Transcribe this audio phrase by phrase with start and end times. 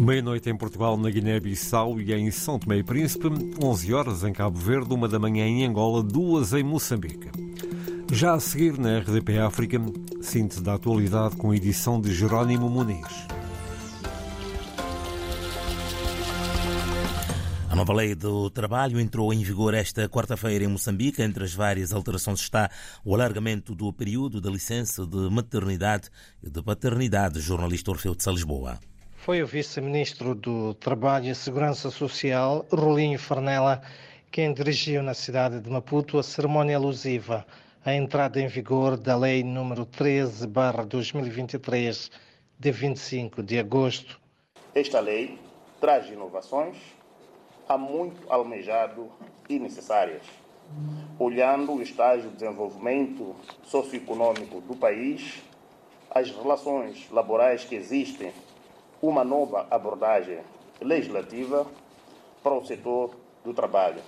[0.00, 3.28] Meia-noite em Portugal, na Guiné-Bissau e em São Tomé e Príncipe,
[3.62, 7.28] 11 horas em Cabo Verde, uma da manhã em Angola, duas em Moçambique.
[8.10, 9.78] Já a seguir na RDP África,
[10.22, 13.26] síntese da atualidade com a edição de Jerónimo Muniz.
[17.68, 21.20] A nova lei do trabalho entrou em vigor esta quarta-feira em Moçambique.
[21.20, 22.70] Entre as várias alterações está
[23.04, 26.08] o alargamento do período da licença de maternidade
[26.42, 27.38] e de paternidade.
[27.38, 28.80] Jornalista Orfeu de Lisboa.
[29.22, 33.82] Foi o vice-ministro do Trabalho e Segurança Social, Rolinho Farnella,
[34.32, 37.46] quem dirigiu na cidade de Maputo a cerimónia alusiva
[37.84, 42.10] à entrada em vigor da Lei número 13/2023
[42.58, 44.18] de 25 de agosto.
[44.74, 45.38] Esta lei
[45.78, 46.78] traz inovações
[47.68, 49.06] há muito almejado
[49.50, 50.22] e necessárias,
[51.18, 55.42] olhando o estágio de desenvolvimento socioeconômico do país,
[56.10, 58.32] as relações laborais que existem,
[59.02, 60.38] uma nova abordagem
[60.80, 61.66] legislativa
[62.42, 64.00] para o setor do trabalho.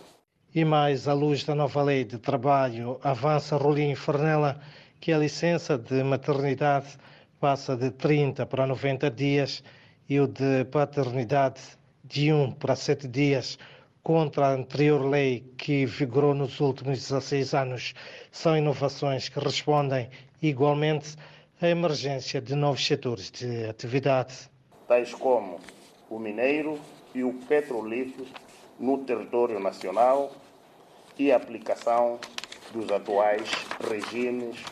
[0.54, 4.60] E mais, à luz da nova lei de trabalho, avança Rolim Fernela
[5.00, 6.98] que a licença de maternidade
[7.40, 9.64] passa de 30 para 90 dias
[10.08, 11.60] e o de paternidade
[12.04, 13.58] de 1 para 7 dias
[14.02, 17.94] contra a anterior lei que vigorou nos últimos 16 anos.
[18.30, 20.10] São inovações que respondem
[20.42, 21.16] igualmente
[21.60, 24.51] à emergência de novos setores de atividade.
[24.92, 25.58] Tais como
[26.10, 26.78] o mineiro
[27.14, 28.26] e o petrolífero
[28.78, 30.30] no território nacional
[31.18, 32.20] e a aplicação
[32.74, 33.48] dos atuais
[33.88, 34.62] regimes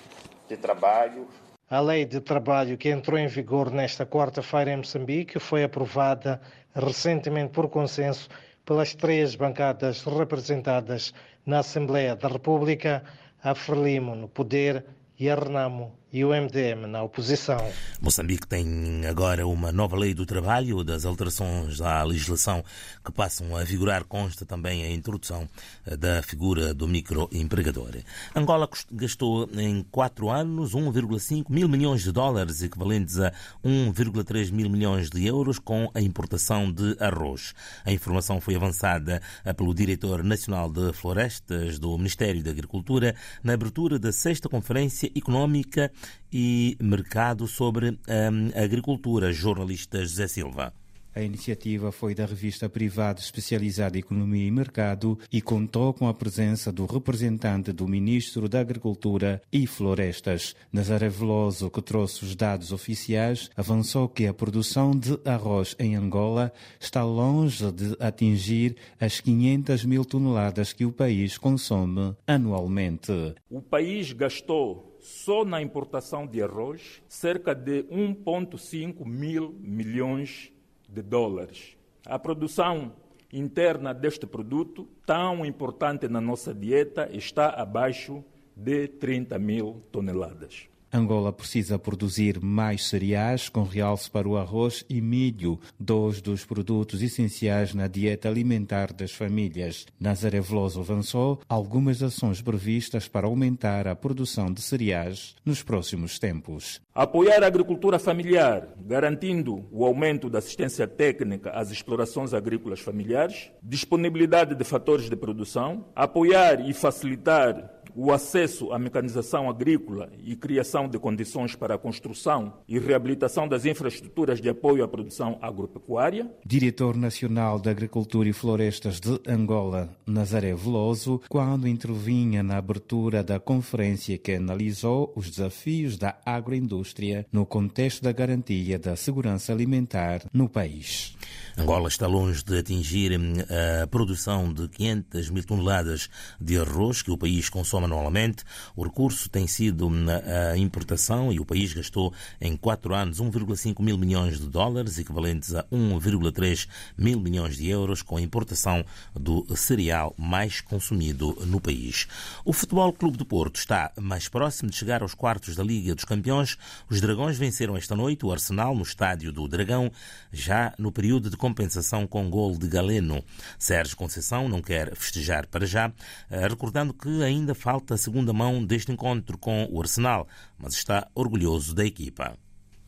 [0.47, 1.27] de trabalho.
[1.71, 6.39] A lei de trabalho que entrou em vigor nesta quarta-feira em Moçambique foi aprovada
[6.75, 8.29] recentemente por consenso
[8.67, 11.15] pelas três bancadas representadas
[11.47, 13.03] na Assembleia da República,
[13.43, 14.85] a Frelimo no poder
[15.19, 17.59] e a Renamo e o MDM na oposição.
[18.01, 22.65] Moçambique tem agora uma nova lei do trabalho, das alterações à legislação
[23.05, 25.49] que passam a vigorar, consta também a introdução
[25.87, 27.97] eh, da figura do microempregador.
[28.35, 33.33] Angola gastou em quatro anos 1,5 mil milhões de dólares, equivalentes a
[33.65, 37.55] 1,3 mil milhões de euros, com a importação de arroz.
[37.85, 43.15] A informação foi avançada eh, pelo diretor nacional de florestas do Ministério da Agricultura
[43.45, 45.93] na abertura da sexta Conferência Económica
[46.33, 50.73] e Mercado sobre hum, a Agricultura, jornalista José Silva.
[51.15, 56.15] A iniciativa foi da revista privada especializada em Economia e Mercado e contou com a
[56.15, 60.55] presença do representante do Ministro da Agricultura e Florestas.
[60.73, 66.53] Nazaré Veloso, que trouxe os dados oficiais, avançou que a produção de arroz em Angola
[66.79, 73.13] está longe de atingir as 500 mil toneladas que o país consome anualmente.
[73.51, 80.53] O país gastou só na importação de arroz, cerca de 1,5 mil milhões
[80.89, 81.77] de dólares.
[82.07, 82.93] A produção
[83.33, 88.25] interna deste produto, tão importante na nossa dieta, está abaixo
[88.57, 90.69] de 30 mil toneladas.
[90.93, 97.01] Angola precisa produzir mais cereais, com realce para o arroz e milho, dois dos produtos
[97.01, 99.87] essenciais na dieta alimentar das famílias.
[100.01, 106.81] Nazaré Veloso avançou algumas ações previstas para aumentar a produção de cereais nos próximos tempos.
[106.93, 114.57] Apoiar a agricultura familiar, garantindo o aumento da assistência técnica às explorações agrícolas familiares, disponibilidade
[114.57, 120.99] de fatores de produção, apoiar e facilitar o acesso à mecanização agrícola e criação de
[120.99, 126.31] condições para a construção e reabilitação das infraestruturas de apoio à produção agropecuária.
[126.45, 133.39] Diretor Nacional da Agricultura e Florestas de Angola, Nazaré Veloso, quando intervinha na abertura da
[133.41, 140.49] conferência que analisou os desafios da agroindústria no contexto da garantia da segurança alimentar no
[140.49, 141.17] país.
[141.57, 143.35] Angola está longe de atingir hum,
[143.83, 146.09] a produção de 500 mil toneladas
[146.41, 148.45] de arroz que o país consome anualmente.
[148.77, 150.07] O recurso tem sido hum,
[150.53, 155.55] a importação e o país gastou em quatro anos 1,5 mil milhões de dólares, equivalentes
[155.55, 158.85] a 1,3 mil milhões de euros, com a importação
[159.15, 162.07] do cereal mais consumido no país.
[162.45, 166.05] O Futebol Clube do Porto está mais próximo de chegar aos quartos da Liga dos
[166.05, 166.57] Campeões.
[166.89, 169.91] Os Dragões venceram esta noite o Arsenal no estádio do Dragão,
[170.33, 173.23] já no período de compensação com gol de Galeno.
[173.59, 175.93] Sérgio Conceição não quer festejar para já,
[176.31, 180.27] eh, recordando que ainda falta a segunda mão deste encontro com o Arsenal,
[180.59, 182.37] mas está orgulhoso da equipa.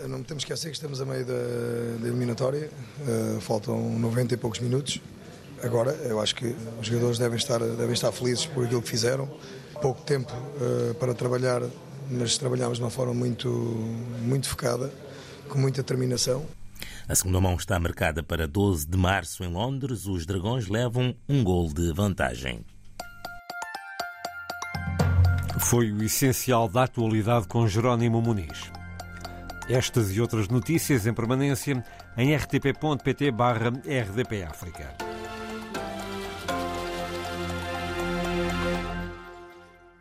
[0.08, 1.34] Não temos que esquecer que estamos a meio da,
[2.00, 2.68] da eliminatória,
[3.06, 5.00] uh, faltam 90 e poucos minutos.
[5.62, 9.30] Agora, eu acho que os jogadores devem estar, devem estar felizes por aquilo que fizeram.
[9.80, 11.62] Pouco tempo uh, para trabalhar,
[12.10, 13.48] mas trabalhámos de uma forma muito,
[14.20, 14.92] muito focada,
[15.48, 16.44] com muita determinação.
[17.08, 20.06] A segunda mão está marcada para 12 de março em Londres.
[20.06, 22.64] Os Dragões levam um gol de vantagem.
[25.64, 28.70] Foi o essencial da atualidade com Jerónimo Muniz.
[29.68, 31.82] Estas e outras notícias em permanência
[32.16, 35.11] em rtp.pt/rdpafrica.